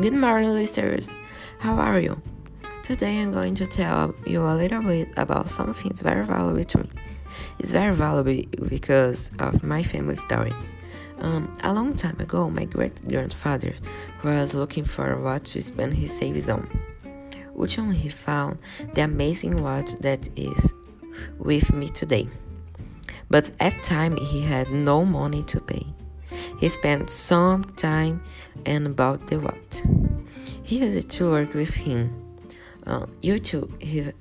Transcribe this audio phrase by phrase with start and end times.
[0.00, 1.12] Good morning, listeners.
[1.58, 2.22] How are you?
[2.84, 6.78] Today I'm going to tell you a little bit about something that's very valuable to
[6.78, 6.90] me.
[7.58, 10.52] It's very valuable because of my family story.
[11.18, 13.74] Um, a long time ago, my great grandfather
[14.22, 16.68] was looking for a watch to spend his savings on.
[17.52, 18.58] Which one he found
[18.94, 20.74] the amazing watch that is
[21.38, 22.28] with me today.
[23.28, 25.88] But at time he had no money to pay.
[26.58, 28.22] He spent some time
[28.66, 29.82] and bought the watch.
[30.62, 32.24] He used to work with him.
[32.86, 34.12] Uh, YouTube, he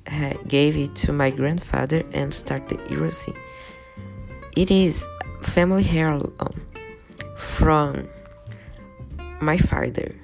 [0.47, 3.35] gave it to my grandfather and started using.
[4.55, 5.05] It is
[5.41, 6.65] family heirloom
[7.37, 8.07] from
[9.39, 10.15] my father,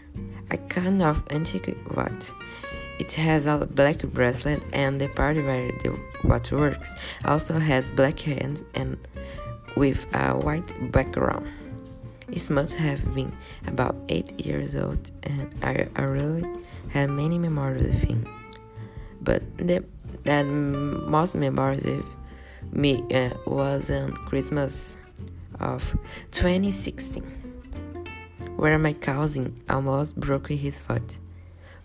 [0.51, 2.31] a kind of antique watch.
[2.99, 6.91] It has a black bracelet and the part where the watch works
[7.25, 8.97] also has black hands and
[9.75, 11.47] with a white background.
[12.31, 13.35] It must have been
[13.67, 16.43] about 8 years old and I, I really
[16.89, 18.27] have many memories of him.
[19.21, 19.83] But the
[20.23, 22.05] that most memories of
[22.71, 24.97] me uh, was on Christmas
[25.59, 25.97] of
[26.31, 27.23] 2016
[28.55, 31.17] where my cousin almost broke his foot.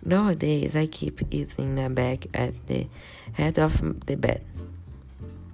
[0.05, 2.87] Nowadays, I keep it in a bag at the
[3.33, 4.45] head of the bed.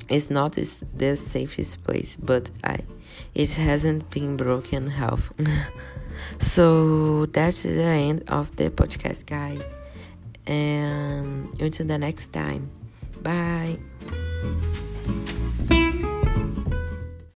[0.09, 2.81] It's not the safest place, but I,
[3.35, 5.33] it hasn't been broken half.
[6.39, 9.63] so that's the end of the podcast, guys.
[10.47, 12.71] And until the next time,
[13.23, 13.79] bye.